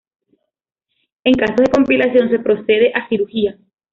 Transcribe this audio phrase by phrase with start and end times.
[1.23, 3.59] En casos de complicación se procede a cirugía.